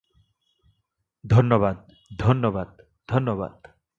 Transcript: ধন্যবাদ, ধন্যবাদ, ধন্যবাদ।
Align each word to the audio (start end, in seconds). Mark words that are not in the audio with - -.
ধন্যবাদ, 1.23 1.77
ধন্যবাদ, 2.19 2.69
ধন্যবাদ। 3.09 3.67